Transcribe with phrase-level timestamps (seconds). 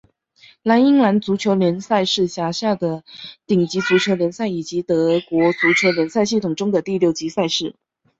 [0.63, 3.03] 莱茵兰足球联赛是辖下的
[3.45, 7.75] 顶级足球联赛以及德国足球联赛系统中的第六级赛事。